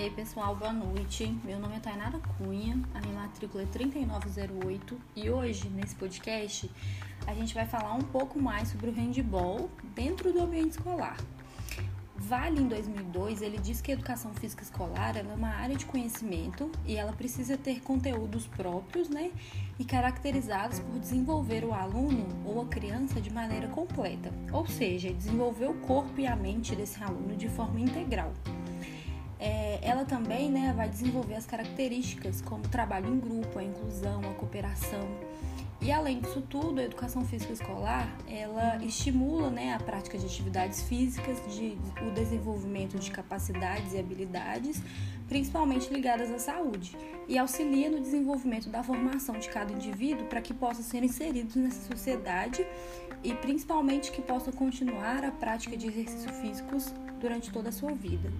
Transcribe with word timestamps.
Ei 0.00 0.08
pessoal, 0.08 0.56
boa 0.56 0.72
noite. 0.72 1.26
Meu 1.44 1.58
nome 1.58 1.76
é 1.76 1.78
Tainara 1.78 2.18
Cunha, 2.38 2.80
a 2.94 3.00
minha 3.02 3.20
matrícula 3.20 3.64
é 3.64 3.66
3908 3.66 4.98
e 5.14 5.28
hoje, 5.28 5.68
nesse 5.68 5.94
podcast, 5.94 6.70
a 7.26 7.34
gente 7.34 7.52
vai 7.52 7.66
falar 7.66 7.92
um 7.92 8.00
pouco 8.00 8.40
mais 8.40 8.68
sobre 8.68 8.88
o 8.88 8.92
handball 8.94 9.68
dentro 9.94 10.32
do 10.32 10.40
ambiente 10.40 10.70
escolar. 10.70 11.18
Vale 12.16 12.62
em 12.62 12.66
2002, 12.66 13.42
ele 13.42 13.58
diz 13.58 13.82
que 13.82 13.90
a 13.90 13.94
educação 13.94 14.32
física 14.32 14.62
escolar 14.62 15.18
é 15.18 15.22
uma 15.22 15.50
área 15.50 15.76
de 15.76 15.84
conhecimento 15.84 16.72
e 16.86 16.96
ela 16.96 17.12
precisa 17.12 17.58
ter 17.58 17.82
conteúdos 17.82 18.46
próprios, 18.46 19.10
né, 19.10 19.30
e 19.78 19.84
caracterizados 19.84 20.78
por 20.80 20.98
desenvolver 20.98 21.62
o 21.62 21.74
aluno 21.74 22.26
ou 22.46 22.62
a 22.62 22.66
criança 22.66 23.20
de 23.20 23.30
maneira 23.30 23.68
completa, 23.68 24.32
ou 24.50 24.66
seja, 24.66 25.12
desenvolver 25.12 25.66
o 25.66 25.74
corpo 25.80 26.18
e 26.18 26.26
a 26.26 26.34
mente 26.34 26.74
desse 26.74 27.04
aluno 27.04 27.36
de 27.36 27.50
forma 27.50 27.78
integral. 27.78 28.32
É, 29.40 29.78
ela 29.82 30.04
também 30.04 30.50
né, 30.50 30.74
vai 30.76 30.88
desenvolver 30.88 31.34
as 31.34 31.46
características 31.46 32.42
como 32.42 32.62
trabalho 32.68 33.08
em 33.08 33.18
grupo, 33.18 33.58
a 33.58 33.64
inclusão, 33.64 34.20
a 34.20 34.34
cooperação. 34.34 35.08
E 35.82 35.90
além 35.90 36.20
disso 36.20 36.42
tudo, 36.42 36.78
a 36.78 36.84
educação 36.84 37.24
física 37.24 37.54
escolar, 37.54 38.14
ela 38.28 38.76
estimula 38.84 39.48
né, 39.48 39.72
a 39.72 39.78
prática 39.78 40.18
de 40.18 40.26
atividades 40.26 40.82
físicas, 40.82 41.38
de, 41.54 41.78
o 42.06 42.10
desenvolvimento 42.10 42.98
de 42.98 43.10
capacidades 43.10 43.94
e 43.94 43.98
habilidades, 43.98 44.82
principalmente 45.26 45.90
ligadas 45.90 46.30
à 46.30 46.38
saúde, 46.38 46.94
e 47.26 47.38
auxilia 47.38 47.88
no 47.88 47.98
desenvolvimento 47.98 48.68
da 48.68 48.82
formação 48.82 49.38
de 49.38 49.48
cada 49.48 49.72
indivíduo 49.72 50.26
para 50.26 50.42
que 50.42 50.52
possa 50.52 50.82
ser 50.82 51.02
inserido 51.02 51.58
nessa 51.58 51.88
sociedade 51.88 52.66
e 53.24 53.32
principalmente 53.32 54.12
que 54.12 54.20
possa 54.20 54.52
continuar 54.52 55.24
a 55.24 55.30
prática 55.30 55.78
de 55.78 55.86
exercícios 55.86 56.36
físicos 56.40 56.94
durante 57.18 57.50
toda 57.50 57.70
a 57.70 57.72
sua 57.72 57.94
vida. 57.94 58.30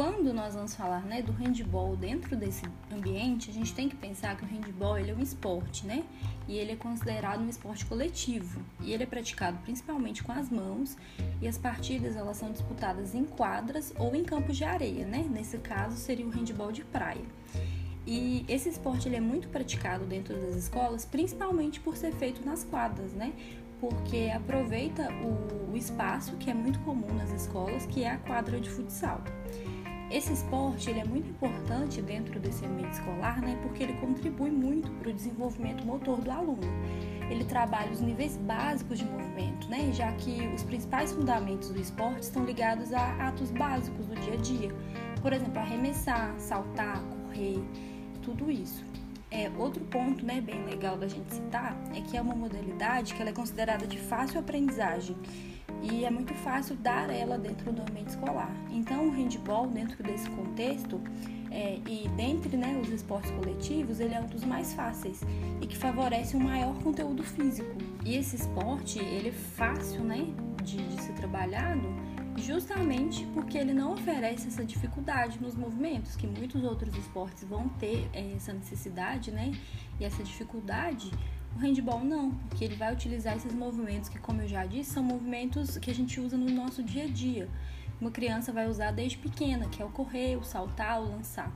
Quando 0.00 0.32
nós 0.32 0.54
vamos 0.54 0.74
falar 0.74 1.02
né, 1.02 1.20
do 1.20 1.30
handball 1.30 1.94
dentro 1.94 2.34
desse 2.34 2.64
ambiente, 2.90 3.50
a 3.50 3.52
gente 3.52 3.74
tem 3.74 3.86
que 3.86 3.94
pensar 3.94 4.34
que 4.34 4.42
o 4.42 4.48
handball 4.48 4.98
ele 4.98 5.10
é 5.10 5.14
um 5.14 5.20
esporte, 5.20 5.86
né? 5.86 6.04
E 6.48 6.56
ele 6.56 6.72
é 6.72 6.76
considerado 6.76 7.42
um 7.42 7.48
esporte 7.50 7.84
coletivo. 7.84 8.62
E 8.80 8.94
ele 8.94 9.02
é 9.02 9.06
praticado 9.06 9.58
principalmente 9.58 10.22
com 10.22 10.32
as 10.32 10.48
mãos. 10.48 10.96
E 11.42 11.46
as 11.46 11.58
partidas 11.58 12.16
elas 12.16 12.38
são 12.38 12.50
disputadas 12.50 13.14
em 13.14 13.26
quadras 13.26 13.92
ou 13.98 14.16
em 14.16 14.24
campos 14.24 14.56
de 14.56 14.64
areia, 14.64 15.06
né? 15.06 15.22
Nesse 15.30 15.58
caso 15.58 15.98
seria 15.98 16.26
o 16.26 16.30
handball 16.30 16.72
de 16.72 16.82
praia. 16.82 17.26
E 18.06 18.46
esse 18.48 18.70
esporte 18.70 19.06
ele 19.06 19.16
é 19.16 19.20
muito 19.20 19.48
praticado 19.48 20.06
dentro 20.06 20.34
das 20.34 20.56
escolas, 20.56 21.04
principalmente 21.04 21.78
por 21.78 21.94
ser 21.94 22.12
feito 22.12 22.42
nas 22.42 22.64
quadras, 22.64 23.12
né? 23.12 23.34
Porque 23.78 24.32
aproveita 24.34 25.12
o, 25.12 25.72
o 25.72 25.76
espaço 25.76 26.38
que 26.38 26.48
é 26.48 26.54
muito 26.54 26.78
comum 26.78 27.12
nas 27.12 27.30
escolas, 27.32 27.84
que 27.84 28.02
é 28.02 28.12
a 28.12 28.16
quadra 28.16 28.58
de 28.58 28.70
futsal. 28.70 29.22
Esse 30.10 30.32
esporte 30.32 30.90
ele 30.90 30.98
é 30.98 31.04
muito 31.04 31.30
importante 31.30 32.02
dentro 32.02 32.40
desse 32.40 32.66
ambiente 32.66 32.94
escolar, 32.94 33.40
né, 33.40 33.56
porque 33.62 33.84
ele 33.84 33.92
contribui 33.94 34.50
muito 34.50 34.90
para 34.94 35.08
o 35.08 35.12
desenvolvimento 35.12 35.86
motor 35.86 36.20
do 36.20 36.30
aluno. 36.32 36.66
Ele 37.30 37.44
trabalha 37.44 37.92
os 37.92 38.00
níveis 38.00 38.36
básicos 38.36 38.98
de 38.98 39.04
movimento, 39.04 39.68
né, 39.68 39.92
já 39.92 40.10
que 40.14 40.48
os 40.52 40.64
principais 40.64 41.12
fundamentos 41.12 41.70
do 41.70 41.80
esporte 41.80 42.24
estão 42.24 42.44
ligados 42.44 42.92
a 42.92 43.28
atos 43.28 43.52
básicos 43.52 44.04
do 44.06 44.16
dia 44.16 44.34
a 44.34 44.36
dia. 44.38 44.74
Por 45.22 45.32
exemplo, 45.32 45.60
arremessar, 45.60 46.34
saltar, 46.38 47.00
correr, 47.04 47.62
tudo 48.20 48.50
isso. 48.50 48.84
É, 49.30 49.48
outro 49.56 49.84
ponto 49.84 50.26
né, 50.26 50.40
bem 50.40 50.64
legal 50.64 50.98
da 50.98 51.06
gente 51.06 51.32
citar 51.32 51.80
é 51.94 52.00
que 52.00 52.16
é 52.16 52.20
uma 52.20 52.34
modalidade 52.34 53.14
que 53.14 53.20
ela 53.20 53.30
é 53.30 53.32
considerada 53.32 53.86
de 53.86 53.96
fácil 53.96 54.40
aprendizagem 54.40 55.16
e 55.82 56.04
é 56.04 56.10
muito 56.10 56.34
fácil 56.34 56.76
dar 56.76 57.10
ela 57.10 57.38
dentro 57.38 57.72
do 57.72 57.82
ambiente 57.82 58.08
escolar. 58.08 58.54
Então, 58.70 59.08
o 59.08 59.10
handball, 59.10 59.66
dentro 59.68 60.02
desse 60.02 60.28
contexto, 60.30 61.00
é, 61.50 61.80
e 61.86 62.08
dentre 62.16 62.56
né, 62.56 62.80
os 62.82 62.88
esportes 62.90 63.30
coletivos, 63.32 63.98
ele 63.98 64.14
é 64.14 64.20
um 64.20 64.26
dos 64.26 64.44
mais 64.44 64.72
fáceis 64.72 65.20
e 65.60 65.66
que 65.66 65.76
favorece 65.76 66.36
um 66.36 66.40
maior 66.40 66.74
conteúdo 66.82 67.24
físico. 67.24 67.76
E 68.04 68.16
esse 68.16 68.36
esporte, 68.36 68.98
ele 68.98 69.30
é 69.30 69.32
fácil 69.32 70.02
né, 70.02 70.26
de, 70.62 70.76
de 70.76 71.02
ser 71.02 71.12
trabalhado 71.14 71.88
justamente 72.36 73.26
porque 73.34 73.58
ele 73.58 73.74
não 73.74 73.92
oferece 73.92 74.48
essa 74.48 74.64
dificuldade 74.64 75.40
nos 75.40 75.54
movimentos, 75.54 76.16
que 76.16 76.26
muitos 76.26 76.62
outros 76.62 76.94
esportes 76.96 77.44
vão 77.44 77.68
ter 77.68 78.08
é, 78.12 78.32
essa 78.34 78.52
necessidade 78.52 79.30
né, 79.30 79.52
e 79.98 80.04
essa 80.04 80.22
dificuldade 80.22 81.10
o 81.56 81.58
handball 81.58 82.04
não, 82.04 82.30
porque 82.30 82.64
ele 82.64 82.76
vai 82.76 82.92
utilizar 82.92 83.36
esses 83.36 83.52
movimentos 83.52 84.08
que, 84.08 84.18
como 84.18 84.42
eu 84.42 84.48
já 84.48 84.64
disse, 84.64 84.92
são 84.92 85.02
movimentos 85.02 85.76
que 85.78 85.90
a 85.90 85.94
gente 85.94 86.20
usa 86.20 86.36
no 86.36 86.50
nosso 86.50 86.82
dia 86.82 87.04
a 87.04 87.08
dia. 87.08 87.48
Uma 88.00 88.10
criança 88.10 88.52
vai 88.52 88.68
usar 88.68 88.92
desde 88.92 89.18
pequena, 89.18 89.66
que 89.66 89.82
é 89.82 89.84
o 89.84 89.90
correr, 89.90 90.36
o 90.36 90.44
saltar, 90.44 91.00
o 91.00 91.10
lançar. 91.10 91.52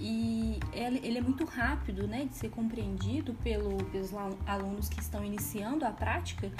E 0.00 0.58
ele 0.72 1.18
é 1.18 1.20
muito 1.20 1.44
rápido 1.44 2.06
né, 2.06 2.24
de 2.24 2.34
ser 2.34 2.50
compreendido 2.50 3.34
pelo, 3.34 3.76
pelos 3.86 4.12
alunos 4.46 4.88
que 4.88 5.00
estão 5.00 5.24
iniciando 5.24 5.84
a 5.84 5.90
prática, 5.90 6.50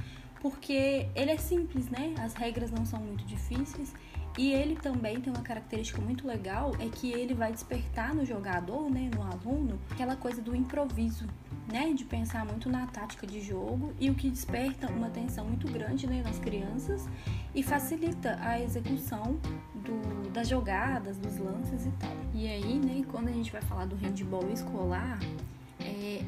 porque 0.40 1.08
ele 1.14 1.30
é 1.30 1.36
simples, 1.36 1.88
né? 1.88 2.14
As 2.18 2.34
regras 2.34 2.70
não 2.70 2.84
são 2.84 3.00
muito 3.00 3.24
difíceis 3.24 3.92
e 4.38 4.53
ele 4.53 4.76
também 4.76 5.21
tem 5.21 5.32
uma 5.32 5.43
característica 5.43 6.00
muito 6.00 6.25
legal, 6.25 6.72
é 6.78 6.88
que 6.88 7.10
ele 7.10 7.34
vai 7.34 7.53
despertar 7.53 8.15
no 8.15 8.25
jogador, 8.25 8.88
né, 8.88 9.10
no 9.12 9.22
aluno, 9.22 9.81
aquela 9.91 10.15
coisa 10.15 10.41
do 10.41 10.54
improviso 10.54 11.26
né, 11.66 11.93
de 11.93 12.04
pensar 12.04 12.47
muito 12.47 12.71
na 12.71 12.87
tática 12.87 13.26
de 13.26 13.41
jogo 13.41 13.93
e 13.99 14.09
o 14.09 14.15
que 14.15 14.31
desperta 14.31 14.91
uma 14.91 15.09
atenção 15.09 15.44
muito 15.44 15.66
grande 15.71 16.06
né, 16.06 16.22
nas 16.25 16.38
crianças 16.38 17.06
e 17.53 17.65
facilita 17.65 18.38
a 18.41 18.60
execução 18.60 19.38
do, 19.75 20.31
das 20.31 20.49
jogadas, 20.49 21.19
dos 21.19 21.37
lances 21.37 21.84
e 21.84 21.91
tal. 21.99 22.16
E 22.32 22.47
aí, 22.47 22.78
né, 22.78 23.05
quando 23.10 23.28
a 23.28 23.32
gente 23.32 23.50
vai 23.50 23.60
falar 23.60 23.87
do 23.87 23.97
handball 23.97 24.49
escolar, 24.53 25.19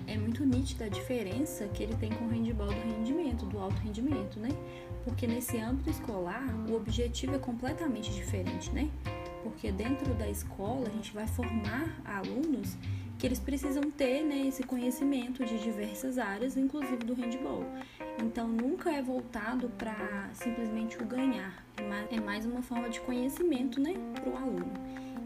é, 0.07 0.17
muito 0.17 0.45
nítida 0.45 0.87
a 0.87 0.89
diferença 0.89 1.67
que 1.69 1.83
ele 1.83 1.95
tem 1.95 2.11
com 2.11 2.25
o 2.25 2.29
handball 2.29 2.69
do 2.69 2.73
rendimento, 2.73 3.47
do 3.47 3.59
alto 3.59 3.77
rendimento, 3.81 4.39
né? 4.39 4.49
Porque 5.05 5.27
nesse 5.27 5.59
âmbito 5.59 5.91
escolar, 5.91 6.45
o 6.69 6.75
objetivo 6.75 7.35
é 7.35 7.39
completamente 7.39 8.13
diferente, 8.13 8.71
né? 8.71 8.91
Porque 9.43 9.73
dentro 9.73 10.13
da 10.15 10.29
escola 10.29 10.89
a 10.89 10.91
gente 10.91 11.13
vai 11.13 11.27
formar 11.27 12.01
alunos 12.05 12.77
que 13.19 13.27
eles 13.27 13.39
precisam 13.39 13.91
ter 13.91 14.23
né, 14.23 14.47
esse 14.47 14.63
conhecimento 14.63 15.45
de 15.45 15.59
diversas 15.59 16.17
áreas, 16.17 16.57
inclusive 16.57 17.05
do 17.05 17.13
handball. 17.13 17.67
Então 18.19 18.49
nunca 18.49 18.91
é 18.91 19.03
voltado 19.03 19.69
para 19.77 20.31
simplesmente 20.33 20.97
o 20.97 21.05
ganhar, 21.05 21.63
é, 21.77 22.17
é 22.17 22.21
mais 22.21 22.47
uma 22.47 22.63
forma 22.63 22.89
de 22.89 22.99
conhecimento 23.01 23.79
né, 23.79 23.93
para 24.15 24.31
o 24.31 24.37
aluno. 24.37 24.73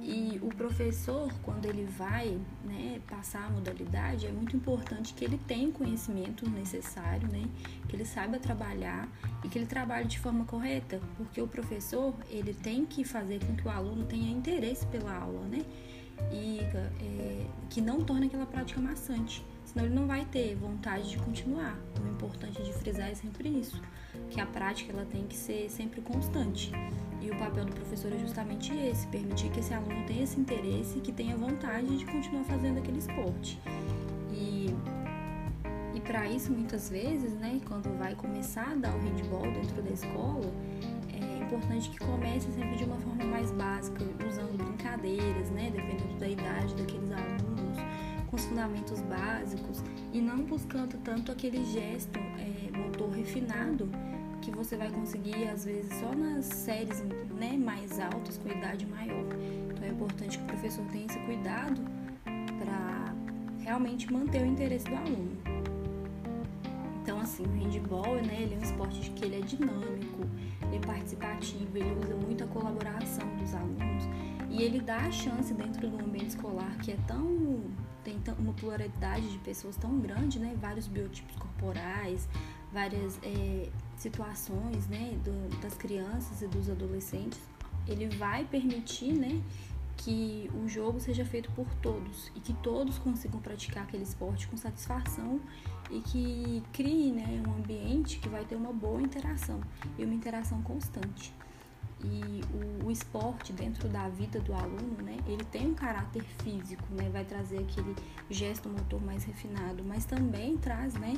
E 0.06 0.38
o 0.42 0.48
professor, 0.48 1.32
quando 1.42 1.64
ele 1.64 1.86
vai 1.86 2.38
né, 2.62 3.00
passar 3.08 3.46
a 3.46 3.48
modalidade, 3.48 4.26
é 4.26 4.30
muito 4.30 4.54
importante 4.54 5.14
que 5.14 5.24
ele 5.24 5.40
tenha 5.48 5.66
o 5.66 5.72
conhecimento 5.72 6.48
necessário, 6.50 7.26
né, 7.28 7.42
que 7.88 7.96
ele 7.96 8.04
saiba 8.04 8.38
trabalhar 8.38 9.08
e 9.42 9.48
que 9.48 9.58
ele 9.58 9.66
trabalhe 9.66 10.06
de 10.06 10.18
forma 10.18 10.44
correta, 10.44 11.00
porque 11.16 11.40
o 11.40 11.48
professor 11.48 12.14
ele 12.28 12.52
tem 12.52 12.84
que 12.84 13.02
fazer 13.02 13.42
com 13.46 13.56
que 13.56 13.66
o 13.66 13.70
aluno 13.70 14.04
tenha 14.04 14.30
interesse 14.30 14.84
pela 14.88 15.16
aula, 15.16 15.46
né? 15.46 15.64
e 16.30 16.60
é, 16.60 17.46
que 17.70 17.80
não 17.80 18.00
torne 18.00 18.26
aquela 18.26 18.46
prática 18.46 18.80
maçante, 18.80 19.44
senão 19.74 19.86
ele 19.86 19.94
não 19.94 20.06
vai 20.06 20.24
ter 20.24 20.54
vontade 20.54 21.10
de 21.10 21.18
continuar. 21.18 21.76
O 22.02 22.08
importante 22.08 22.62
de 22.62 22.72
frisar 22.72 23.10
é 23.10 23.14
sempre 23.14 23.48
isso, 23.48 23.82
que 24.30 24.40
a 24.40 24.46
prática 24.46 24.92
ela 24.92 25.04
tem 25.04 25.26
que 25.26 25.36
ser 25.36 25.68
sempre 25.68 26.00
constante. 26.00 26.70
E 27.20 27.30
o 27.30 27.36
papel 27.36 27.64
do 27.64 27.72
professor 27.72 28.12
é 28.12 28.18
justamente 28.18 28.72
esse, 28.72 29.06
permitir 29.08 29.50
que 29.50 29.60
esse 29.60 29.74
aluno 29.74 30.06
tenha 30.06 30.22
esse 30.22 30.40
interesse 30.40 31.00
que 31.00 31.12
tenha 31.12 31.36
vontade 31.36 31.98
de 31.98 32.04
continuar 32.06 32.44
fazendo 32.44 32.78
aquele 32.78 32.98
esporte. 32.98 33.60
E, 34.30 34.74
e 35.94 36.00
para 36.00 36.28
isso, 36.28 36.52
muitas 36.52 36.88
vezes, 36.88 37.32
né, 37.34 37.60
quando 37.66 37.98
vai 37.98 38.14
começar 38.14 38.70
a 38.70 38.74
dar 38.76 38.94
o 38.94 39.00
handball 39.00 39.50
dentro 39.50 39.82
da 39.82 39.90
escola, 39.90 40.52
importante 41.54 41.90
que 41.90 41.98
comece 41.98 42.50
sempre 42.52 42.76
de 42.76 42.84
uma 42.84 42.93
com 48.64 48.92
os 48.92 49.00
fundamentos 49.00 49.00
básicos 49.02 49.82
e 50.12 50.20
não 50.20 50.38
buscando 50.44 50.96
tanto 51.02 51.30
aquele 51.32 51.64
gesto 51.64 52.18
é, 52.18 52.76
motor 52.76 53.10
refinado 53.10 53.88
que 54.40 54.50
você 54.50 54.76
vai 54.76 54.90
conseguir 54.90 55.48
às 55.48 55.64
vezes 55.64 55.92
só 55.98 56.14
nas 56.14 56.46
séries 56.46 57.02
né, 57.38 57.56
mais 57.56 57.98
altas, 57.98 58.38
com 58.38 58.48
idade 58.50 58.86
maior. 58.86 59.24
Então 59.70 59.84
é 59.84 59.88
importante 59.88 60.38
que 60.38 60.44
o 60.44 60.46
professor 60.46 60.84
tenha 60.86 61.06
esse 61.06 61.18
cuidado 61.20 61.80
para 62.58 63.14
realmente 63.60 64.12
manter 64.12 64.42
o 64.42 64.46
interesse 64.46 64.86
do 64.86 64.96
aluno. 64.96 65.38
Então, 67.02 67.20
assim, 67.20 67.42
o 67.42 67.50
handball, 67.50 68.16
né, 68.22 68.42
ele 68.42 68.54
é 68.54 68.58
um 68.58 68.62
esporte 68.62 69.10
que 69.10 69.26
ele 69.26 69.36
é 69.36 69.40
dinâmico, 69.40 70.26
ele 70.62 70.76
é 70.76 70.80
participativo, 70.80 71.76
ele 71.76 71.98
usa 72.02 72.14
muito 72.14 72.44
a 72.44 72.46
colaboração 72.46 73.26
dos 73.36 73.54
alunos 73.54 74.04
e 74.50 74.62
ele 74.62 74.80
dá 74.80 74.96
a 74.96 75.10
chance 75.10 75.52
dentro 75.52 75.88
do 75.88 76.02
ambiente 76.02 76.30
escolar 76.30 76.76
que 76.78 76.92
é 76.92 76.96
tão 77.06 77.60
tem 78.04 78.20
uma 78.38 78.52
pluralidade 78.52 79.28
de 79.30 79.38
pessoas 79.38 79.76
tão 79.76 79.98
grande, 79.98 80.38
né, 80.38 80.54
vários 80.60 80.86
biotipos 80.86 81.34
corporais, 81.36 82.28
várias 82.72 83.18
é, 83.22 83.68
situações, 83.96 84.86
né, 84.88 85.18
do, 85.24 85.60
das 85.60 85.74
crianças 85.74 86.42
e 86.42 86.46
dos 86.46 86.68
adolescentes, 86.68 87.40
ele 87.86 88.08
vai 88.16 88.44
permitir, 88.44 89.12
né, 89.12 89.42
que 89.96 90.50
o 90.54 90.68
jogo 90.68 91.00
seja 91.00 91.24
feito 91.24 91.50
por 91.52 91.66
todos 91.76 92.30
e 92.34 92.40
que 92.40 92.52
todos 92.54 92.98
consigam 92.98 93.40
praticar 93.40 93.84
aquele 93.84 94.02
esporte 94.02 94.46
com 94.48 94.56
satisfação 94.56 95.40
e 95.90 96.00
que 96.00 96.62
crie 96.72 97.12
né, 97.12 97.42
um 97.46 97.54
ambiente 97.54 98.18
que 98.18 98.28
vai 98.28 98.44
ter 98.44 98.56
uma 98.56 98.72
boa 98.72 99.00
interação 99.00 99.60
e 99.96 100.04
uma 100.04 100.14
interação 100.14 100.60
constante. 100.62 101.32
E 102.04 102.42
o, 102.52 102.86
o, 102.86 102.90
esporte 102.90 103.52
dentro 103.52 103.88
da 103.88 104.08
vida 104.10 104.38
do 104.40 104.52
aluno, 104.52 105.02
né, 105.02 105.16
ele 105.26 105.42
tem 105.44 105.68
um 105.68 105.74
caráter 105.74 106.22
físico, 106.42 106.84
né, 106.90 107.08
vai 107.10 107.24
trazer 107.24 107.58
aquele 107.58 107.96
gesto 108.28 108.68
motor 108.68 109.02
mais 109.02 109.24
refinado, 109.24 109.82
mas 109.82 110.04
também 110.04 110.58
traz, 110.58 110.92
né, 110.94 111.14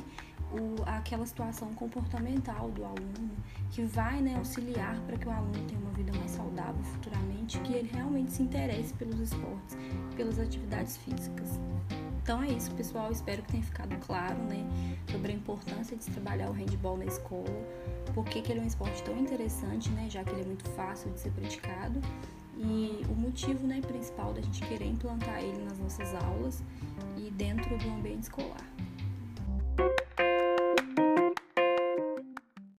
o, 0.51 0.81
aquela 0.85 1.25
situação 1.25 1.73
comportamental 1.73 2.71
do 2.71 2.85
aluno 2.85 3.31
que 3.69 3.83
vai, 3.83 4.21
né, 4.21 4.35
auxiliar 4.37 4.97
para 5.01 5.17
que 5.17 5.27
o 5.27 5.31
aluno 5.31 5.59
tenha 5.67 5.81
uma 5.81 5.91
vida 5.91 6.13
mais 6.17 6.31
saudável 6.31 6.81
futuramente, 6.83 7.59
que 7.59 7.73
ele 7.73 7.89
realmente 7.91 8.31
se 8.31 8.43
interesse 8.43 8.93
pelos 8.93 9.19
esportes, 9.19 9.77
pelas 10.15 10.39
atividades 10.39 10.95
físicas. 10.97 11.59
Então 12.27 12.43
é 12.43 12.49
isso, 12.49 12.69
pessoal. 12.71 13.09
Espero 13.09 13.41
que 13.41 13.53
tenha 13.53 13.63
ficado 13.63 13.95
claro, 14.05 14.35
né, 14.49 14.67
sobre 15.09 15.31
a 15.31 15.35
importância 15.35 15.95
de 15.95 16.03
se 16.03 16.11
trabalhar 16.11 16.49
o 16.49 16.51
handball 16.51 16.97
na 16.97 17.05
escola, 17.05 17.49
por 18.13 18.25
que 18.25 18.39
ele 18.51 18.59
é 18.59 18.63
um 18.63 18.67
esporte 18.67 19.01
tão 19.03 19.17
interessante, 19.17 19.89
né, 19.91 20.09
já 20.09 20.25
que 20.25 20.31
ele 20.31 20.41
é 20.41 20.45
muito 20.45 20.69
fácil 20.71 21.09
de 21.11 21.21
ser 21.21 21.31
praticado 21.31 22.01
e 22.57 23.01
o 23.09 23.15
motivo, 23.15 23.65
né, 23.65 23.79
principal 23.79 24.33
da 24.33 24.41
gente 24.41 24.61
querer 24.67 24.87
implantar 24.87 25.41
ele 25.41 25.63
nas 25.63 25.79
nossas 25.79 26.13
aulas 26.15 26.61
e 27.15 27.31
dentro 27.31 27.77
do 27.77 27.89
ambiente 27.91 28.23
escolar. 28.23 28.67